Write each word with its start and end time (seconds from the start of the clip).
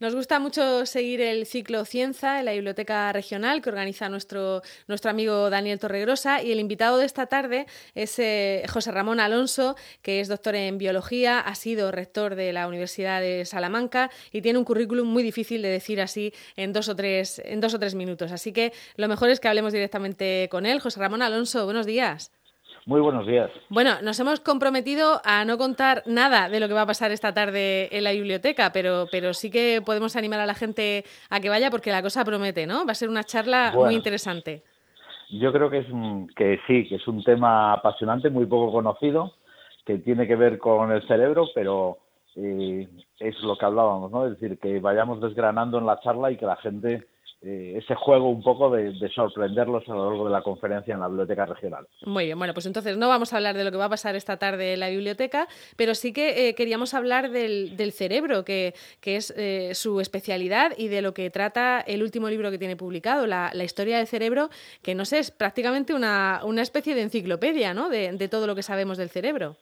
Nos 0.00 0.14
gusta 0.14 0.38
mucho 0.38 0.86
seguir 0.86 1.20
el 1.20 1.44
ciclo 1.44 1.84
Cienza 1.84 2.38
en 2.38 2.44
la 2.44 2.52
Biblioteca 2.52 3.12
Regional 3.12 3.60
que 3.60 3.68
organiza 3.68 4.08
nuestro, 4.08 4.62
nuestro 4.86 5.10
amigo 5.10 5.50
Daniel 5.50 5.80
Torregrosa 5.80 6.40
y 6.40 6.52
el 6.52 6.60
invitado 6.60 6.98
de 6.98 7.04
esta 7.04 7.26
tarde 7.26 7.66
es 7.96 8.16
eh, 8.20 8.62
José 8.68 8.92
Ramón 8.92 9.18
Alonso, 9.18 9.74
que 10.00 10.20
es 10.20 10.28
doctor 10.28 10.54
en 10.54 10.78
biología, 10.78 11.40
ha 11.40 11.56
sido 11.56 11.90
rector 11.90 12.36
de 12.36 12.52
la 12.52 12.68
Universidad 12.68 13.20
de 13.20 13.44
Salamanca 13.44 14.08
y 14.30 14.40
tiene 14.40 14.60
un 14.60 14.64
currículum 14.64 15.08
muy 15.08 15.24
difícil 15.24 15.62
de 15.62 15.68
decir 15.68 16.00
así 16.00 16.32
en 16.54 16.72
dos 16.72 16.88
o 16.88 16.94
tres, 16.94 17.42
en 17.44 17.60
dos 17.60 17.74
o 17.74 17.80
tres 17.80 17.96
minutos. 17.96 18.30
Así 18.30 18.52
que 18.52 18.72
lo 18.94 19.08
mejor 19.08 19.30
es 19.30 19.40
que 19.40 19.48
hablemos 19.48 19.72
directamente 19.72 20.46
con 20.48 20.64
él. 20.64 20.78
José 20.78 21.00
Ramón 21.00 21.22
Alonso, 21.22 21.64
buenos 21.64 21.86
días. 21.86 22.30
Muy 22.88 23.02
buenos 23.02 23.26
días. 23.26 23.50
Bueno, 23.68 24.00
nos 24.02 24.18
hemos 24.18 24.40
comprometido 24.40 25.20
a 25.22 25.44
no 25.44 25.58
contar 25.58 26.02
nada 26.06 26.48
de 26.48 26.58
lo 26.58 26.68
que 26.68 26.72
va 26.72 26.80
a 26.80 26.86
pasar 26.86 27.10
esta 27.10 27.34
tarde 27.34 27.94
en 27.94 28.02
la 28.02 28.12
biblioteca, 28.12 28.72
pero, 28.72 29.04
pero 29.12 29.34
sí 29.34 29.50
que 29.50 29.82
podemos 29.84 30.16
animar 30.16 30.40
a 30.40 30.46
la 30.46 30.54
gente 30.54 31.04
a 31.28 31.38
que 31.38 31.50
vaya 31.50 31.70
porque 31.70 31.90
la 31.90 32.00
cosa 32.00 32.24
promete, 32.24 32.66
¿no? 32.66 32.86
Va 32.86 32.92
a 32.92 32.94
ser 32.94 33.10
una 33.10 33.24
charla 33.24 33.72
muy 33.74 33.94
interesante. 33.94 34.62
Yo 35.28 35.52
creo 35.52 35.68
que, 35.68 35.80
es, 35.80 35.86
que 36.34 36.58
sí, 36.66 36.88
que 36.88 36.94
es 36.94 37.06
un 37.06 37.22
tema 37.24 37.74
apasionante, 37.74 38.30
muy 38.30 38.46
poco 38.46 38.72
conocido, 38.72 39.34
que 39.84 39.98
tiene 39.98 40.26
que 40.26 40.36
ver 40.36 40.56
con 40.56 40.90
el 40.90 41.06
cerebro, 41.06 41.44
pero 41.54 41.98
eh, 42.36 42.88
es 43.18 43.38
lo 43.42 43.58
que 43.58 43.66
hablábamos, 43.66 44.10
¿no? 44.10 44.24
Es 44.24 44.40
decir, 44.40 44.58
que 44.58 44.80
vayamos 44.80 45.20
desgranando 45.20 45.76
en 45.76 45.84
la 45.84 46.00
charla 46.00 46.30
y 46.30 46.38
que 46.38 46.46
la 46.46 46.56
gente 46.56 47.06
eh, 47.40 47.74
ese 47.76 47.94
juego 47.94 48.30
un 48.30 48.42
poco 48.42 48.68
de, 48.70 48.92
sorprenderlos 49.14 49.88
a 49.88 49.92
lo 49.92 50.10
largo 50.10 50.24
de 50.24 50.32
la 50.32 50.42
conferencia 50.42 50.94
en 50.94 51.00
la 51.00 51.06
biblioteca 51.06 51.46
regional. 51.46 51.86
Muy 52.04 52.24
bien, 52.24 52.36
bueno, 52.36 52.52
pues 52.52 52.66
entonces 52.66 52.96
no 52.96 53.08
vamos 53.08 53.32
a 53.32 53.36
hablar 53.36 53.56
de 53.56 53.62
lo 53.62 53.70
que 53.70 53.76
va 53.76 53.84
a 53.84 53.88
pasar 53.88 54.16
esta 54.16 54.38
tarde 54.38 54.74
en 54.74 54.80
la 54.80 54.88
biblioteca, 54.88 55.46
pero 55.76 55.94
sí 55.94 56.12
que 56.12 56.48
eh, 56.48 56.54
queríamos 56.56 56.94
hablar 56.94 57.30
del, 57.30 57.92
cerebro, 57.92 58.44
que, 58.44 58.74
es 59.04 59.32
eh, 59.36 59.70
su 59.74 60.00
especialidad 60.00 60.72
y 60.76 60.88
de 60.88 61.00
lo 61.00 61.14
que 61.14 61.30
trata 61.30 61.80
el 61.80 62.02
último 62.02 62.28
libro 62.28 62.50
que 62.50 62.58
tiene 62.58 62.76
publicado, 62.76 63.26
la, 63.28 63.52
historia 63.62 63.98
del 63.98 64.08
cerebro, 64.08 64.50
que 64.82 64.96
no 64.96 65.04
sé, 65.04 65.20
es 65.20 65.30
prácticamente 65.30 65.94
una, 65.94 66.42
especie 66.60 66.96
de 66.96 67.02
enciclopedia, 67.02 67.72
¿no? 67.72 67.88
de 67.88 68.28
todo 68.28 68.48
lo 68.48 68.56
que 68.56 68.62
sabemos 68.64 68.98
del 68.98 69.10
cerebro. 69.10 69.56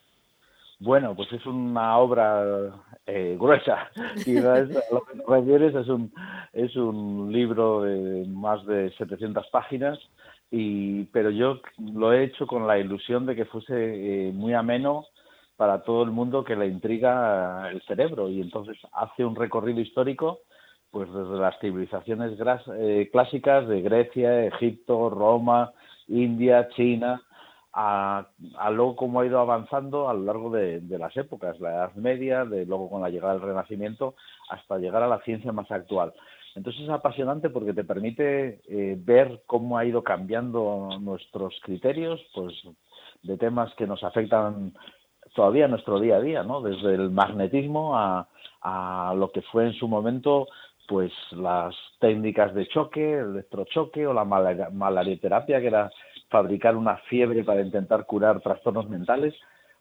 Bueno, 0.79 1.15
pues 1.15 1.31
es 1.33 1.45
una 1.45 1.97
obra 1.97 2.71
eh, 3.05 3.35
gruesa. 3.39 3.89
Y 4.25 4.33
lo 4.35 5.03
que 5.05 5.21
refieres 5.27 5.75
es 5.75 5.87
un, 5.87 6.13
es 6.53 6.75
un 6.75 7.31
libro 7.31 7.81
de 7.83 8.25
más 8.27 8.65
de 8.65 8.91
700 8.97 9.47
páginas, 9.47 9.99
y, 10.51 11.05
pero 11.05 11.29
yo 11.29 11.59
lo 11.77 12.13
he 12.13 12.23
hecho 12.23 12.47
con 12.47 12.67
la 12.67 12.77
ilusión 12.77 13.25
de 13.25 13.35
que 13.35 13.45
fuese 13.45 13.73
eh, 14.27 14.31
muy 14.31 14.53
ameno 14.53 15.05
para 15.55 15.83
todo 15.83 16.03
el 16.03 16.11
mundo 16.11 16.43
que 16.43 16.55
le 16.55 16.67
intriga 16.67 17.69
el 17.71 17.81
cerebro. 17.83 18.29
Y 18.29 18.41
entonces 18.41 18.77
hace 18.93 19.25
un 19.25 19.35
recorrido 19.35 19.81
histórico 19.81 20.41
pues 20.91 21.11
desde 21.11 21.37
las 21.37 21.59
civilizaciones 21.59 22.39
eh, 22.75 23.09
clásicas 23.11 23.67
de 23.67 23.81
Grecia, 23.81 24.45
Egipto, 24.45 25.09
Roma, 25.09 25.71
India, 26.07 26.69
China, 26.69 27.21
a, 27.79 28.25
a, 28.57 28.95
cómo 28.95 29.19
ha 29.19 29.25
ido 29.27 29.39
avanzando 29.39 30.09
a 30.09 30.13
lo 30.15 30.23
largo 30.23 30.49
de, 30.49 30.81
las 30.97 31.15
épocas, 31.15 31.59
la 31.59 31.69
Edad 31.69 31.93
Media, 31.93 32.43
luego 32.43 32.89
con 32.89 33.03
la 33.03 33.09
llegada 33.09 33.33
del 33.33 33.43
Renacimiento, 33.43 34.15
hasta 34.49 34.79
llegar 34.79 35.03
a 35.03 35.07
la 35.07 35.19
ciencia 35.19 35.51
más 35.51 35.69
actual. 35.69 36.11
Entonces 36.55 36.81
es 36.83 36.89
apasionante 36.89 37.51
porque 37.51 37.73
te 37.73 37.83
permite 37.83 38.61
eh, 38.67 38.97
ver 38.97 39.43
cómo 39.45 39.77
ha 39.77 39.85
ido 39.85 40.03
cambiando 40.03 40.89
nuestros 40.99 41.53
criterios, 41.61 42.19
pues 42.33 42.53
de 43.21 43.37
temas 43.37 43.71
que 43.75 43.85
nos 43.85 44.03
afectan 44.03 44.73
todavía 45.35 45.67
nuestro 45.67 45.99
día 45.99 46.15
a 46.15 46.21
día, 46.21 46.41
¿no? 46.41 46.61
Desde 46.61 46.95
el 46.95 47.11
magnetismo 47.11 47.95
a 47.95 48.27
lo 49.15 49.31
que 49.31 49.43
fue 49.43 49.67
en 49.67 49.73
su 49.73 49.87
momento 49.87 50.47
pues 50.87 51.11
las 51.31 51.75
técnicas 51.99 52.53
de 52.55 52.67
choque, 52.67 53.19
el 53.19 53.31
electrochoque 53.31 54.07
o 54.07 54.13
la 54.13 54.23
malarioterapia, 54.23 55.59
que 55.59 55.67
era 55.67 55.91
fabricar 56.29 56.75
una 56.75 56.97
fiebre 57.09 57.43
para 57.43 57.61
intentar 57.61 58.05
curar 58.05 58.41
trastornos 58.41 58.89
mentales. 58.89 59.33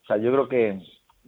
O 0.04 0.06
sea, 0.06 0.16
yo 0.18 0.30
creo 0.32 0.48
que, 0.48 0.80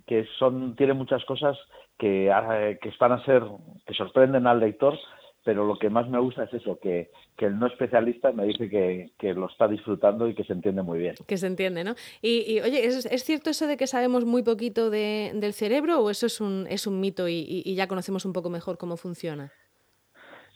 que 0.07 0.27
son, 0.39 0.77
tiene 0.77 0.95
muchas 0.95 1.25
cosas 1.25 1.59
que, 1.99 2.31
ah, 2.31 2.75
que 2.81 2.93
van 2.99 3.13
a 3.13 3.25
ser, 3.25 3.43
que 3.87 3.95
sorprenden 3.95 4.47
al 4.47 4.61
lector, 4.61 4.99
pero 5.45 5.65
lo 5.65 5.79
que 5.79 5.89
más 5.89 6.09
me 6.09 6.19
gusta 6.19 6.45
es 6.45 6.53
eso, 6.53 6.79
que, 6.79 7.11
que 7.37 7.47
el 7.47 7.59
no 7.59 7.67
especialista 7.67 8.33
me 8.33 8.45
dice 8.45 8.69
que, 8.69 9.13
que, 9.19 9.33
lo 9.33 9.49
está 9.49 9.67
disfrutando 9.67 10.29
y 10.29 10.35
que 10.35 10.45
se 10.45 10.53
entiende 10.53 10.83
muy 10.83 10.99
bien. 10.99 11.15
Que 11.27 11.39
se 11.39 11.47
entiende, 11.47 11.85
¿no? 11.85 11.95
Y, 12.21 12.61
oye, 12.61 12.85
¿es, 12.85 13.07
¿es, 13.07 13.25
cierto 13.25 13.49
eso 13.51 13.67
de 13.67 13.77
que 13.77 13.87
sabemos 13.87 14.25
muy 14.25 14.43
poquito 14.43 14.91
de, 14.91 15.33
del 15.35 15.55
cerebro 15.55 16.01
o 16.01 16.11
eso 16.11 16.27
es 16.27 16.41
un, 16.41 16.67
es 16.69 16.87
un 16.87 17.01
mito 17.01 17.29
y, 17.29 17.63
y, 17.65 17.75
ya 17.75 17.89
conocemos 17.89 18.25
un 18.27 18.33
poco 18.33 18.51
mejor 18.51 18.77
cómo 18.77 18.97
funciona? 18.97 19.51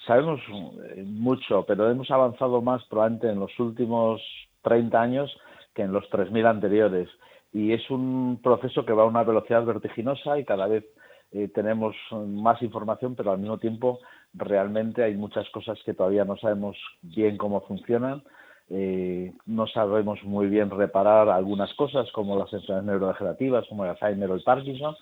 Sabemos 0.06 0.41
eh, 0.84 1.03
mucho, 1.06 1.65
pero 1.67 1.91
hemos 1.91 2.11
avanzado 2.11 2.61
más 2.61 2.84
probablemente 2.84 3.31
en 3.31 3.41
los 3.41 3.59
últimos 3.59 4.21
30 4.62 5.00
años 5.00 5.37
que 5.75 5.83
en 5.83 5.93
los 5.93 6.05
3.000 6.11 6.47
anteriores. 6.47 7.09
Y 7.53 7.73
es 7.73 7.91
un 7.91 8.41
proceso 8.43 8.84
que 8.84 8.93
va 8.93 9.03
a 9.03 9.06
una 9.06 9.25
velocidad 9.25 9.65
vertiginosa 9.65 10.39
y 10.39 10.45
cada 10.45 10.67
vez 10.67 10.84
eh, 11.33 11.49
tenemos 11.49 11.95
más 12.11 12.61
información, 12.62 13.15
pero 13.15 13.33
al 13.33 13.39
mismo 13.39 13.59
tiempo 13.59 14.00
realmente 14.34 15.03
hay 15.03 15.15
muchas 15.17 15.49
cosas 15.50 15.78
que 15.84 15.95
todavía 15.95 16.25
no 16.25 16.37
sabemos 16.37 16.77
bien 17.03 17.37
cómo 17.37 17.61
funcionan. 17.62 18.23
Eh, 18.71 19.33
no 19.47 19.67
sabemos 19.67 20.23
muy 20.25 20.47
bien 20.47 20.71
reparar 20.71 21.29
algunas 21.29 21.73
cosas 21.75 22.11
como 22.12 22.39
las 22.39 22.53
enfermedades 22.53 22.87
neurodegenerativas, 22.87 23.67
como 23.69 23.84
el 23.84 23.91
Alzheimer 23.91 24.31
o 24.31 24.34
el 24.34 24.43
Parkinson. 24.43 24.94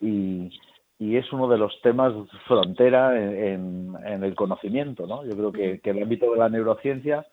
Y, 0.00 0.50
y 0.98 1.16
es 1.16 1.30
uno 1.32 1.48
de 1.48 1.58
los 1.58 1.80
temas 1.82 2.12
frontera 2.46 3.18
en, 3.18 3.94
en, 4.04 4.24
el 4.24 4.34
conocimiento. 4.34 5.06
¿no? 5.06 5.24
Yo 5.24 5.32
creo 5.32 5.52
que, 5.52 5.80
que 5.80 5.90
el 5.90 6.02
ámbito 6.02 6.30
de 6.30 6.38
la 6.38 6.48
neurociencia 6.48 7.26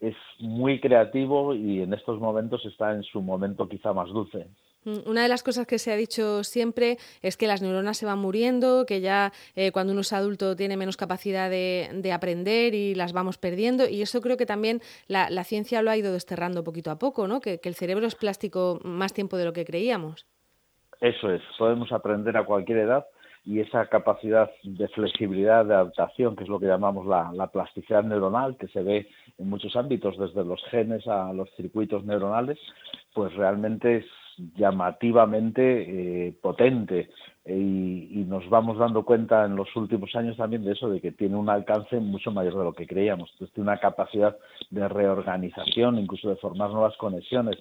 es 0.00 0.16
muy 0.38 0.80
creativo 0.80 1.54
y 1.54 1.82
en 1.82 1.92
estos 1.92 2.20
momentos 2.20 2.64
está 2.64 2.92
en 2.92 3.02
su 3.02 3.20
momento 3.20 3.68
quizá 3.68 3.92
más 3.92 4.08
dulce. 4.08 4.46
Mm, 4.84 5.08
una 5.08 5.22
de 5.22 5.28
las 5.28 5.42
cosas 5.42 5.66
que 5.66 5.78
se 5.78 5.92
ha 5.92 5.96
dicho 5.96 6.44
siempre 6.44 6.98
es 7.20 7.36
que 7.36 7.46
las 7.46 7.62
neuronas 7.62 7.98
se 7.98 8.06
van 8.06 8.18
muriendo, 8.18 8.86
que 8.86 9.00
ya 9.00 9.32
eh, 9.56 9.72
cuando 9.72 9.92
uno 9.92 10.02
es 10.02 10.12
adulto 10.12 10.54
tiene 10.54 10.76
menos 10.76 10.96
capacidad 10.96 11.50
de, 11.50 12.12
aprender 12.12 12.74
y 12.74 12.94
las 12.94 13.12
vamos 13.12 13.38
perdiendo. 13.38 13.88
Y 13.88 14.02
eso 14.02 14.20
creo 14.20 14.36
que 14.36 14.46
también 14.46 14.80
la, 15.08 15.28
ciencia 15.44 15.82
lo 15.82 15.90
ha 15.90 15.96
ido 15.96 16.12
desterrando 16.12 16.64
poquito 16.64 16.90
a 16.90 16.98
poco, 16.98 17.26
¿no? 17.26 17.40
Que, 17.40 17.58
que, 17.60 17.68
el 17.68 17.74
cerebro 17.74 18.06
es 18.06 18.14
plástico 18.14 18.80
más 18.84 19.12
tiempo 19.12 19.36
de 19.36 19.44
lo 19.44 19.52
que 19.52 19.64
creíamos. 19.64 20.26
Eso 21.00 21.30
es, 21.30 21.42
podemos 21.58 21.92
aprender 21.92 22.36
a 22.36 22.44
cualquier 22.44 22.78
edad 22.78 23.06
y 23.48 23.60
esa 23.60 23.86
capacidad 23.86 24.50
de 24.62 24.88
flexibilidad, 24.88 25.64
de 25.64 25.72
adaptación, 25.72 26.36
que 26.36 26.44
es 26.44 26.50
lo 26.50 26.60
que 26.60 26.66
llamamos 26.66 27.06
la, 27.06 27.46
plasticidad 27.46 28.04
neuronal, 28.04 28.58
que 28.58 28.68
se 28.68 28.82
ve 28.82 29.08
en 29.38 29.48
muchos 29.48 29.74
ámbitos, 29.74 30.18
desde 30.18 30.44
los 30.44 30.62
genes 30.66 31.06
a 31.08 31.32
los 31.32 31.48
circuitos 31.56 32.04
neuronales, 32.04 32.58
pues 33.14 33.34
realmente 33.36 33.96
es 33.96 34.04
llamativamente 34.54 36.26
eh, 36.26 36.34
potente 36.42 37.08
y, 37.46 38.26
nos 38.28 38.46
vamos 38.50 38.76
dando 38.76 39.06
cuenta 39.06 39.46
en 39.46 39.56
los 39.56 39.74
últimos 39.74 40.14
años 40.14 40.36
también 40.36 40.62
de 40.62 40.72
eso, 40.72 40.90
de 40.90 41.00
que 41.00 41.12
tiene 41.12 41.36
un 41.36 41.48
alcance 41.48 41.98
mucho 41.98 42.30
mayor 42.30 42.58
de 42.58 42.64
lo 42.64 42.74
que 42.74 42.86
creíamos. 42.86 43.30
Entonces 43.32 43.54
tiene 43.54 43.70
una 43.70 43.80
capacidad 43.80 44.36
de 44.68 44.86
reorganización, 44.86 45.98
incluso 45.98 46.28
de 46.28 46.36
formar 46.36 46.68
nuevas 46.68 46.94
conexiones. 46.98 47.56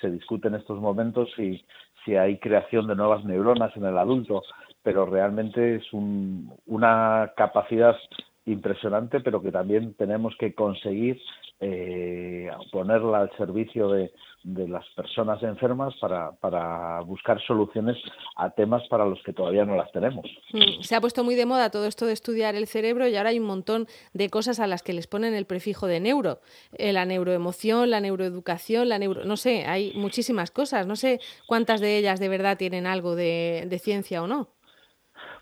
Se 0.00 0.08
discute 0.08 0.46
en 0.46 0.54
estos 0.54 0.78
momentos 0.78 1.28
si, 1.34 1.64
si 2.04 2.14
hay 2.14 2.38
creación 2.38 2.86
de 2.86 2.94
nuevas 2.94 3.24
neuronas 3.24 3.76
en 3.76 3.84
el 3.84 3.98
adulto, 3.98 4.44
pero 4.82 5.06
realmente 5.06 5.76
es 5.76 5.92
un, 5.92 6.52
una 6.66 7.32
capacidad 7.36 7.96
impresionante, 8.44 9.20
pero 9.20 9.40
que 9.40 9.52
también 9.52 9.94
tenemos 9.94 10.34
que 10.38 10.54
conseguir 10.54 11.20
eh, 11.60 12.50
ponerla 12.72 13.20
al 13.20 13.36
servicio 13.36 13.88
de, 13.88 14.10
de 14.42 14.66
las 14.66 14.84
personas 14.96 15.40
enfermas 15.44 15.94
para, 16.00 16.32
para, 16.32 17.00
buscar 17.02 17.40
soluciones 17.40 17.96
a 18.34 18.50
temas 18.50 18.82
para 18.88 19.06
los 19.06 19.22
que 19.22 19.32
todavía 19.32 19.64
no 19.64 19.76
las 19.76 19.92
tenemos. 19.92 20.26
Mm, 20.52 20.82
se 20.82 20.96
ha 20.96 21.00
puesto 21.00 21.22
muy 21.22 21.36
de 21.36 21.46
moda 21.46 21.70
todo 21.70 21.86
esto 21.86 22.06
de 22.06 22.14
estudiar 22.14 22.56
el 22.56 22.66
cerebro 22.66 23.06
y 23.06 23.14
ahora 23.14 23.30
hay 23.30 23.38
un 23.38 23.46
montón 23.46 23.86
de 24.12 24.28
cosas 24.28 24.58
a 24.58 24.66
las 24.66 24.82
que 24.82 24.92
les 24.92 25.06
ponen 25.06 25.34
el 25.34 25.46
prefijo 25.46 25.86
de 25.86 26.00
neuro. 26.00 26.40
Eh, 26.72 26.92
la 26.92 27.04
neuroemoción, 27.04 27.90
la 27.90 28.00
neuroeducación, 28.00 28.88
la 28.88 28.98
neuro... 28.98 29.24
No 29.24 29.36
sé, 29.36 29.64
hay 29.64 29.92
muchísimas 29.94 30.50
cosas. 30.50 30.88
No 30.88 30.96
sé 30.96 31.20
cuántas 31.46 31.80
de 31.80 31.96
ellas 31.96 32.18
de 32.18 32.28
verdad 32.28 32.58
tienen 32.58 32.88
algo 32.88 33.14
de 33.14 33.80
ciencia 33.80 34.20
o 34.20 34.26
no. 34.26 34.48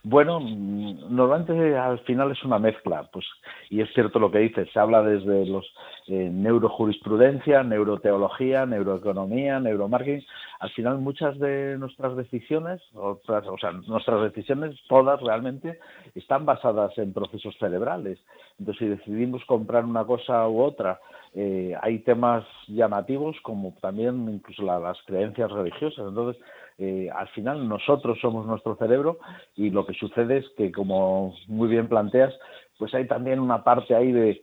Bueno, 0.03 0.41
normalmente 0.41 1.77
al 1.77 1.99
final 2.01 2.31
es 2.31 2.43
una 2.43 2.59
mezcla, 2.59 3.07
pues, 3.13 3.27
y 3.69 3.83
es 3.83 3.93
cierto 3.93 4.19
lo 4.19 4.31
que 4.31 4.39
dices, 4.39 4.67
se 4.73 4.81
habla 4.81 5.03
desde 5.03 5.45
los 5.45 5.67
eh, 6.07 6.31
neurojurisprudencia, 6.33 7.63
neuroteología, 7.63 8.65
neuroeconomía, 8.65 9.61
neuromarketing. 9.61 10.27
Al 10.61 10.71
final 10.71 10.99
muchas 11.01 11.39
de 11.39 11.77
nuestras 11.79 12.17
decisiones, 12.17 12.81
o 12.95 13.21
sea, 13.27 13.73
nuestras 13.73 14.23
decisiones 14.23 14.75
todas 14.89 15.21
realmente 15.21 15.79
están 16.15 16.47
basadas 16.47 16.97
en 16.97 17.13
procesos 17.13 17.55
cerebrales. 17.59 18.19
Entonces, 18.59 18.79
si 18.79 18.89
decidimos 18.89 19.45
comprar 19.45 19.85
una 19.85 20.05
cosa 20.07 20.49
u 20.49 20.63
otra, 20.63 20.99
eh, 21.35 21.75
hay 21.81 22.01
temas 22.01 22.45
llamativos 22.67 23.37
como 23.43 23.75
también 23.81 24.29
incluso 24.29 24.63
las 24.63 24.99
creencias 25.07 25.51
religiosas. 25.51 26.07
Entonces, 26.09 26.43
eh, 26.79 27.09
al 27.15 27.29
final 27.29 27.69
nosotros 27.69 28.19
somos 28.21 28.47
nuestro 28.47 28.77
cerebro 28.77 29.19
y 29.57 29.71
lo 29.71 29.87
que 29.87 29.95
sucede 29.95 30.39
es 30.39 30.49
que, 30.57 30.73
como 30.73 31.35
muy 31.47 31.69
bien 31.69 31.89
planteas, 31.89 32.35
pues 32.79 32.95
hay 32.95 33.07
también 33.07 33.39
una 33.39 33.63
parte 33.63 33.95
ahí 33.95 34.13
de, 34.13 34.43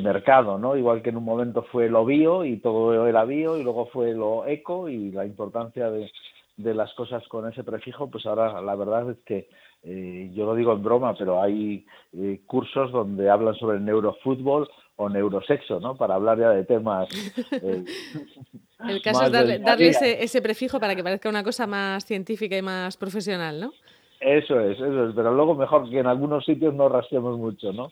mercado, 0.00 0.58
¿no? 0.58 0.76
Igual 0.76 1.02
que 1.02 1.10
en 1.10 1.18
un 1.18 1.24
momento 1.24 1.62
fue 1.70 1.88
lo 1.88 2.04
bio 2.04 2.44
y 2.44 2.56
todo 2.58 3.06
era 3.06 3.24
bio 3.24 3.56
y 3.56 3.62
luego 3.62 3.86
fue 3.86 4.12
lo 4.12 4.44
eco 4.46 4.88
y 4.88 5.12
la 5.12 5.24
importancia 5.24 5.88
de, 5.88 6.10
de 6.56 6.74
las 6.74 6.92
cosas 6.94 7.26
con 7.28 7.48
ese 7.48 7.62
prefijo, 7.62 8.10
pues 8.10 8.26
ahora 8.26 8.60
la 8.60 8.74
verdad 8.74 9.10
es 9.10 9.18
que 9.24 9.48
eh, 9.84 10.30
yo 10.34 10.44
lo 10.44 10.54
digo 10.56 10.72
en 10.72 10.82
broma, 10.82 11.14
pero 11.16 11.40
hay 11.40 11.86
eh, 12.12 12.40
cursos 12.46 12.90
donde 12.90 13.30
hablan 13.30 13.54
sobre 13.54 13.76
el 13.76 13.84
neurofútbol 13.84 14.68
o 14.98 15.08
neurosexo, 15.08 15.78
¿no? 15.80 15.94
Para 15.94 16.16
hablar 16.16 16.38
ya 16.38 16.50
de 16.50 16.64
temas. 16.64 17.08
Eh, 17.52 17.84
el 18.88 19.00
caso 19.00 19.26
es 19.26 19.32
darle, 19.32 19.58
darle 19.60 19.88
ese, 19.88 20.22
ese, 20.22 20.42
prefijo 20.42 20.80
para 20.80 20.96
que 20.96 21.04
parezca 21.04 21.28
una 21.28 21.44
cosa 21.44 21.66
más 21.66 22.04
científica 22.04 22.56
y 22.56 22.62
más 22.62 22.96
profesional, 22.96 23.60
¿no? 23.60 23.72
Eso 24.20 24.58
es, 24.60 24.76
eso 24.76 25.08
es, 25.08 25.14
pero 25.14 25.32
luego 25.32 25.54
mejor 25.54 25.88
que 25.88 26.00
en 26.00 26.08
algunos 26.08 26.44
sitios 26.44 26.74
no 26.74 26.88
rasquemos 26.88 27.38
mucho, 27.38 27.72
¿no? 27.72 27.88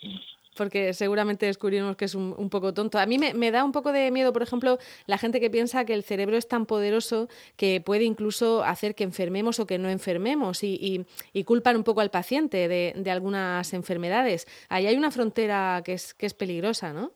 Porque 0.57 0.93
seguramente 0.93 1.47
descubrimos 1.47 1.97
que 1.97 2.07
es 2.07 2.15
un, 2.15 2.51
poco 2.51 2.75
tonto. 2.75 2.99
A 2.99 3.07
mí 3.07 3.19
me, 3.19 3.51
da 3.51 3.65
un 3.65 3.73
poco 3.73 3.93
de 3.93 4.11
miedo, 4.11 4.33
por 4.33 4.43
ejemplo, 4.43 4.79
la 5.07 5.19
gente 5.19 5.41
que 5.41 5.51
piensa 5.51 5.85
que 5.85 5.95
el 5.95 6.03
cerebro 6.03 6.37
es 6.37 6.49
tan 6.49 6.67
poderoso 6.67 7.29
que 7.57 7.81
puede 7.81 8.05
incluso 8.05 8.65
hacer 8.65 8.95
que 8.95 9.05
enfermemos 9.05 9.61
o 9.61 9.67
que 9.67 9.79
no 9.79 9.89
enfermemos 9.89 10.65
y, 10.65 11.05
culpan 11.45 11.77
un 11.77 11.85
poco 11.85 12.01
al 12.01 12.11
paciente 12.11 12.67
de, 12.67 13.11
algunas 13.11 13.73
enfermedades. 13.73 14.47
Ahí 14.69 14.87
hay 14.87 14.97
una 14.97 15.11
frontera 15.11 15.83
que 15.85 15.93
es, 15.93 16.35
peligrosa, 16.37 16.93
¿no? 16.93 17.13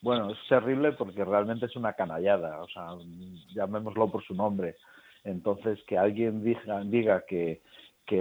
Bueno, 0.00 0.30
es 0.32 0.38
terrible 0.48 0.92
porque 0.92 1.24
realmente 1.24 1.66
es 1.66 1.76
una 1.76 1.92
canallada, 1.92 2.62
o 2.62 2.68
sea, 2.68 2.88
llamémoslo 3.54 4.10
por 4.10 4.24
su 4.24 4.34
nombre. 4.34 4.76
Entonces, 5.24 5.78
que 5.86 5.96
alguien 5.96 6.42
diga, 6.42 6.80
diga 6.84 7.24
que 7.26 7.60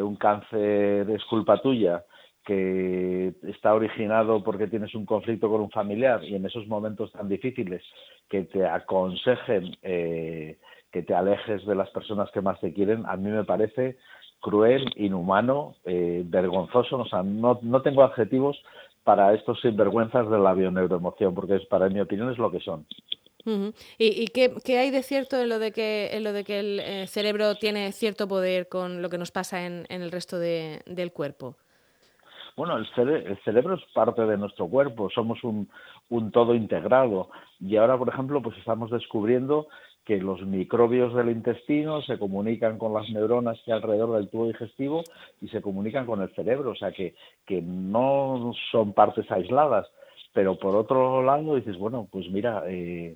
un 0.02 0.16
cáncer 0.16 1.10
es 1.10 1.24
culpa 1.26 1.62
tuya 1.62 2.04
que 2.44 3.34
está 3.44 3.74
originado 3.74 4.44
porque 4.44 4.68
tienes 4.68 4.94
un 4.96 5.06
conflicto 5.06 5.50
con 5.50 5.62
un 5.62 5.72
familiar 5.72 6.24
y 6.24 6.36
en 6.36 6.46
esos 6.46 6.68
momentos 6.68 7.12
tan 7.12 7.30
difíciles 7.30 7.82
que 8.30 8.44
te 8.44 8.66
aconsejen 8.66 9.78
eh, 9.82 10.58
que 10.94 11.02
te 11.02 11.16
alejes 11.16 11.66
de 11.66 11.76
las 11.76 11.90
personas 11.90 12.30
que 12.32 12.42
más 12.42 12.60
te 12.62 12.72
quieren, 12.72 13.04
a 13.08 13.18
mí 13.18 13.30
me 13.30 13.44
parece 13.44 13.98
cruel, 14.40 14.86
inhumano, 14.96 15.76
eh, 15.86 16.22
vergonzoso. 16.26 17.00
O 17.00 17.08
sea, 17.08 17.24
no, 17.24 17.60
no 17.64 17.82
tengo 17.82 18.04
adjetivos 18.04 18.62
para 19.04 19.34
estos 19.34 19.60
sinvergüenzas 19.62 20.30
de 20.30 20.38
la 20.38 20.54
bioneuroemoción, 20.54 21.34
porque 21.34 21.56
es, 21.56 21.66
para 21.66 21.90
mi 21.90 22.00
opinión 22.00 22.32
es 22.32 22.38
lo 22.38 22.52
que 22.52 22.60
son. 22.60 22.86
¿Y, 23.98 24.28
qué, 24.28 24.78
hay 24.78 24.92
de 24.92 25.04
cierto 25.04 25.38
en 25.42 25.50
lo 25.50 25.60
de 25.60 25.74
que, 25.74 26.12
en 26.14 26.24
lo 26.24 26.32
de 26.32 26.46
que 26.46 26.60
el 26.60 26.80
eh, 26.80 27.08
cerebro 27.08 27.56
tiene 27.56 27.92
cierto 27.92 28.28
poder 28.28 28.70
con 28.70 29.02
lo 29.02 29.10
que 29.10 29.18
nos 29.18 29.32
pasa 29.32 29.66
en, 29.66 29.86
en 29.90 30.02
el 30.02 30.12
resto 30.12 30.40
de, 30.40 30.82
del 30.86 31.12
cuerpo? 31.12 31.58
Bueno, 32.56 32.78
el, 32.78 32.88
cerebro 33.44 33.76
es 33.76 33.82
parte 33.94 34.24
de 34.24 34.38
nuestro 34.38 34.68
cuerpo, 34.68 35.10
somos 35.10 35.44
un, 35.44 35.70
un 36.10 36.32
todo 36.32 36.54
integrado 36.54 37.30
y 37.60 37.78
ahora, 37.78 37.98
por 37.98 38.10
ejemplo, 38.10 38.42
pues 38.42 38.58
estamos 38.58 38.92
descubriendo 38.92 39.68
que 40.06 40.18
los 40.18 40.42
microbios 40.42 41.16
del 41.16 41.30
intestino 41.30 42.02
se 42.02 42.20
comunican 42.20 42.78
con 42.78 42.94
las 42.94 43.10
neuronas 43.10 43.60
que 43.64 43.72
hay 43.72 43.78
alrededor 43.78 44.18
del 44.18 44.30
tubo 44.30 44.48
digestivo 44.48 45.04
y 45.42 45.48
se 45.48 45.62
comunican 45.62 46.06
con 46.06 46.22
el 46.22 46.30
cerebro, 46.36 46.72
o 46.72 46.76
sea 46.76 46.92
que, 46.92 47.16
que 47.46 47.62
no 47.62 48.54
son 48.72 48.94
partes 48.94 49.30
aisladas. 49.32 49.88
Pero 50.34 50.58
por 50.58 50.76
otro 50.76 51.24
lado 51.24 51.56
dices, 51.56 51.78
bueno, 51.78 52.08
pues 52.12 52.30
mira, 52.30 52.64
eh, 52.68 53.16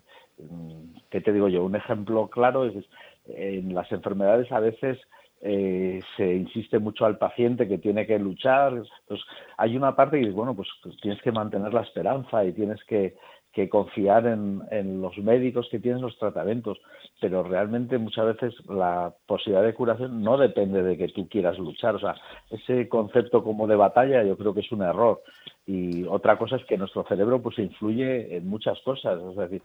¿qué 1.10 1.22
te 1.22 1.34
digo 1.34 1.50
yo? 1.50 1.64
Un 1.64 1.76
ejemplo 1.76 2.28
claro 2.30 2.66
es 2.66 2.86
en 3.28 3.74
las 3.74 3.92
enfermedades 3.92 4.52
a 4.52 4.60
veces 4.60 4.98
eh, 5.42 6.02
se 6.16 6.36
insiste 6.36 6.80
mucho 6.80 7.06
al 7.06 7.18
paciente 7.18 7.68
que 7.68 7.78
tiene 7.78 8.08
que 8.08 8.18
luchar. 8.18 8.74
Entonces, 8.74 9.26
hay 9.58 9.76
una 9.78 9.96
parte 9.96 10.20
que 10.20 10.32
bueno, 10.32 10.56
pues 10.56 10.68
tienes 11.02 11.22
que 11.22 11.32
mantener 11.32 11.74
la 11.74 11.82
esperanza 11.82 12.44
y 12.44 12.54
tienes 12.54 12.84
que, 12.86 13.16
que 13.58 13.70
confiar 13.70 14.28
en, 14.28 15.02
los 15.02 15.18
médicos 15.18 15.68
que 15.72 15.80
tienen 15.80 16.04
los 16.04 16.16
tratamientos, 16.20 16.78
pero 17.20 17.42
realmente 17.42 17.98
muchas 17.98 18.28
veces 18.28 18.54
la 18.70 19.12
posibilidad 19.26 19.66
de 19.66 19.74
curación 19.74 20.22
no 20.22 20.38
depende 20.38 20.84
de 20.84 20.96
que 20.96 21.08
tú 21.08 21.28
quieras 21.28 21.58
luchar. 21.58 21.96
O 21.96 22.00
sea, 22.00 22.14
ese 22.52 22.88
concepto 22.88 23.44
como 23.44 23.66
de 23.66 23.76
batalla 23.76 24.24
yo 24.24 24.38
creo 24.38 24.54
que 24.54 24.60
es 24.60 24.72
un 24.72 24.84
error. 24.84 25.24
Y 25.66 26.04
otra 26.04 26.38
cosa 26.38 26.58
es 26.58 26.66
que 26.66 26.78
nuestro 26.78 27.04
cerebro 27.06 27.42
pues 27.42 27.58
influye 27.58 28.38
en 28.38 28.48
muchas 28.48 28.80
cosas. 28.82 29.20
Es 29.28 29.36
decir, 29.36 29.64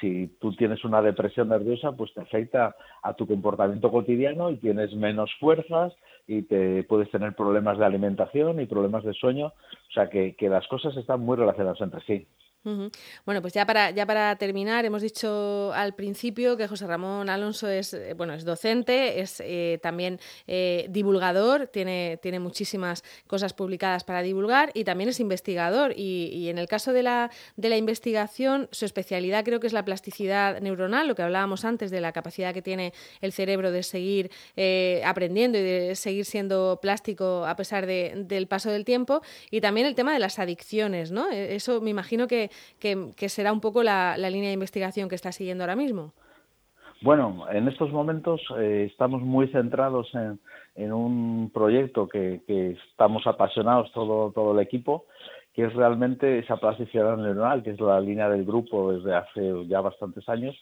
si 0.00 0.28
tú 0.40 0.54
tienes 0.54 0.84
una 0.84 1.02
depresión 1.02 1.48
nerviosa, 1.48 1.90
pues 1.90 2.14
te 2.14 2.20
afecta 2.20 2.76
a 3.02 3.14
tu 3.14 3.26
comportamiento 3.26 3.90
cotidiano 3.90 4.52
y 4.52 4.58
tienes 4.58 4.94
menos 4.94 5.32
fuerzas 5.40 5.92
y 6.28 6.42
te 6.42 6.84
puedes 6.84 7.10
tener 7.10 7.34
problemas 7.34 7.76
de 7.76 7.86
alimentación 7.86 8.60
y 8.60 8.66
problemas 8.66 9.02
de 9.02 9.14
sueño. 9.14 9.46
O 9.46 9.92
sea 9.92 10.08
que 10.08 10.36
las 10.42 10.68
cosas 10.68 10.96
están 10.96 11.18
muy 11.22 11.36
relacionadas 11.36 11.80
entre 11.80 12.02
sí. 12.02 12.28
Bueno, 12.64 13.42
pues 13.42 13.54
ya 13.54 13.66
para, 13.66 13.90
ya 13.90 14.06
para 14.06 14.36
terminar, 14.36 14.84
hemos 14.84 15.02
dicho 15.02 15.72
al 15.74 15.94
principio 15.94 16.56
que 16.56 16.68
José 16.68 16.86
Ramón 16.86 17.28
Alonso 17.28 17.68
es, 17.68 17.92
eh, 17.92 18.14
bueno, 18.14 18.34
es 18.34 18.44
docente, 18.44 19.20
es 19.20 19.42
eh, 19.44 19.80
también 19.82 20.20
eh, 20.46 20.86
divulgador, 20.88 21.66
tiene, 21.66 22.20
tiene 22.22 22.38
muchísimas 22.38 23.02
cosas 23.26 23.52
publicadas 23.52 24.04
para 24.04 24.22
divulgar 24.22 24.70
y 24.74 24.84
también 24.84 25.10
es 25.10 25.18
investigador. 25.18 25.92
Y, 25.96 26.48
en 26.52 26.58
el 26.58 26.68
caso 26.68 26.92
de 26.92 27.02
la, 27.02 27.30
de 27.56 27.68
la 27.68 27.76
investigación, 27.76 28.68
su 28.70 28.84
especialidad 28.84 29.44
creo 29.44 29.58
que 29.58 29.66
es 29.66 29.72
la 29.72 29.84
plasticidad 29.84 30.60
neuronal, 30.60 31.08
lo 31.08 31.14
que 31.14 31.22
hablábamos 31.22 31.64
antes 31.64 31.90
de 31.90 32.00
la 32.00 32.12
capacidad 32.12 32.54
que 32.54 32.62
tiene 32.62 32.92
el 33.20 33.32
cerebro 33.32 33.72
de 33.72 33.82
seguir 33.82 34.30
aprendiendo 35.04 35.58
y 35.58 35.62
de 35.62 35.96
seguir 35.96 36.24
siendo 36.24 36.78
plástico 36.80 37.44
a 37.46 37.56
pesar 37.56 37.86
de, 37.86 38.12
del 38.26 38.46
paso 38.46 38.70
del 38.70 38.84
tiempo. 38.84 39.22
Y 39.50 39.60
también 39.60 39.86
el 39.86 39.94
tema 39.94 40.12
de 40.12 40.18
las 40.18 40.38
adicciones, 40.38 41.10
¿no? 41.10 41.30
E, 41.30 41.54
eso 41.54 41.80
me 41.80 41.90
imagino 41.90 42.28
que 42.28 42.51
que, 42.78 43.28
será 43.28 43.52
un 43.52 43.60
poco 43.60 43.82
la, 43.82 44.16
línea 44.16 44.48
de 44.48 44.54
investigación 44.54 45.08
que 45.08 45.14
está 45.14 45.32
siguiendo 45.32 45.64
ahora 45.64 45.76
mismo. 45.76 46.12
Bueno, 47.02 47.46
en 47.50 47.66
estos 47.66 47.90
momentos 47.90 48.40
eh, 48.58 48.88
estamos 48.90 49.22
muy 49.22 49.48
centrados 49.48 50.08
en, 50.76 50.92
un 50.92 51.50
proyecto 51.52 52.08
que, 52.08 52.40
estamos 52.92 53.26
apasionados 53.26 53.90
todo, 53.92 54.30
todo 54.32 54.52
el 54.52 54.60
equipo, 54.60 55.06
que 55.52 55.64
es 55.64 55.74
realmente 55.74 56.38
esa 56.38 56.56
plasticidad 56.56 57.16
neuronal, 57.16 57.62
que 57.62 57.70
es 57.70 57.80
la 57.80 58.00
línea 58.00 58.28
del 58.28 58.44
grupo 58.44 58.92
desde 58.92 59.14
hace 59.14 59.66
ya 59.66 59.80
bastantes 59.80 60.28
años, 60.28 60.56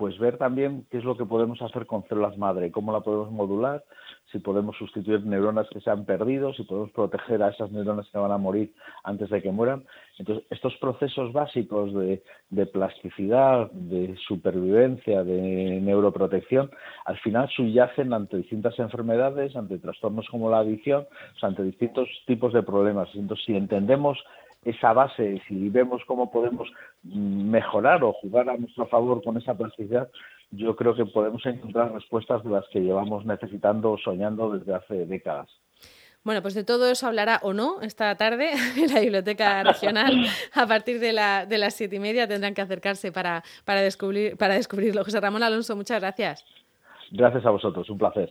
pues 0.00 0.18
ver 0.18 0.38
también 0.38 0.86
qué 0.90 0.96
es 0.96 1.04
lo 1.04 1.14
que 1.14 1.26
podemos 1.26 1.60
hacer 1.60 1.84
con 1.84 2.06
células 2.08 2.38
madre, 2.38 2.70
cómo 2.70 2.90
la 2.90 3.00
podemos 3.00 3.30
modular, 3.30 3.84
si 4.30 4.38
podemos 4.38 4.76
sustituir 4.76 5.24
neuronas 5.24 5.68
que 5.70 5.80
se 5.80 5.90
han 5.90 6.04
perdido, 6.04 6.52
si 6.54 6.62
podemos 6.62 6.90
proteger 6.92 7.42
a 7.42 7.48
esas 7.48 7.70
neuronas 7.72 8.08
que 8.10 8.18
van 8.18 8.30
a 8.30 8.38
morir 8.38 8.72
antes 9.02 9.28
de 9.30 9.42
que 9.42 9.50
mueran. 9.50 9.84
Entonces, 10.18 10.44
estos 10.50 10.76
procesos 10.76 11.32
básicos 11.32 11.92
de, 11.94 12.66
plasticidad, 12.66 13.70
de 13.72 14.16
supervivencia, 14.28 15.24
de 15.24 15.80
neuroprotección, 15.80 16.70
al 17.04 17.18
final 17.18 17.48
subyacen 17.48 18.12
ante 18.12 18.36
distintas 18.36 18.78
enfermedades, 18.78 19.56
ante 19.56 19.78
trastornos 19.78 20.28
como 20.28 20.50
la 20.50 20.58
adicción, 20.58 21.06
ante 21.42 21.62
distintos 21.62 22.08
tipos 22.26 22.52
de 22.52 22.62
problemas. 22.62 23.08
Entonces, 23.14 23.44
si 23.46 23.56
entendemos 23.56 24.18
esa 24.64 24.92
base, 24.92 25.40
si 25.48 25.68
vemos 25.70 26.02
cómo 26.06 26.30
podemos 26.30 26.68
mejorar 27.02 28.04
o 28.04 28.12
jugar 28.12 28.50
a 28.50 28.56
nuestro 28.58 28.86
favor 28.86 29.22
con 29.22 29.38
esa 29.38 29.56
plasticidad, 29.56 30.10
yo 30.50 30.76
creo 30.76 30.94
que 30.94 31.06
podemos 31.06 31.44
encontrar 31.46 31.92
respuestas 31.92 32.42
de 32.44 32.50
las 32.50 32.64
que 32.68 32.80
llevamos 32.80 33.24
necesitando 33.24 33.92
o 33.92 33.98
soñando 33.98 34.50
desde 34.50 34.74
hace 34.74 35.06
décadas. 35.06 35.48
Bueno, 36.22 36.42
pues 36.42 36.54
de 36.54 36.64
todo 36.64 36.90
eso 36.90 37.06
hablará 37.06 37.40
o 37.42 37.54
no 37.54 37.80
esta 37.80 38.14
tarde 38.16 38.50
en 38.76 38.92
la 38.92 39.00
Biblioteca 39.00 39.62
Regional. 39.62 40.26
A 40.52 40.66
partir 40.66 41.00
de, 41.00 41.12
la, 41.12 41.46
de 41.46 41.56
las 41.56 41.74
siete 41.74 41.96
y 41.96 41.98
media 41.98 42.28
tendrán 42.28 42.52
que 42.52 42.60
acercarse 42.60 43.10
para, 43.10 43.42
para, 43.64 43.80
descubrir, 43.80 44.36
para 44.36 44.54
descubrirlo. 44.54 45.04
José 45.04 45.20
Ramón 45.20 45.42
Alonso, 45.42 45.76
muchas 45.76 46.00
gracias. 46.00 46.44
Gracias 47.10 47.44
a 47.46 47.50
vosotros, 47.50 47.88
un 47.88 47.98
placer. 47.98 48.28